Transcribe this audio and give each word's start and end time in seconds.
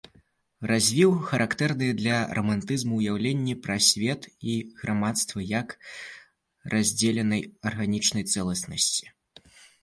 Развіў 0.69 1.11
характэрныя 1.31 1.91
для 1.99 2.15
рамантызму 2.37 2.93
ўяўленні 3.01 3.55
пра 3.65 3.75
свет 3.89 4.21
і 4.53 4.55
грамадства 4.81 5.45
як 5.51 5.69
раздзеленай 6.77 7.41
арганічнай 7.73 8.23
цэласнасці. 8.35 9.05